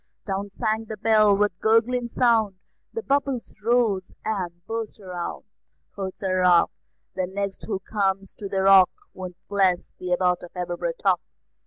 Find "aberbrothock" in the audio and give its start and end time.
10.55-11.19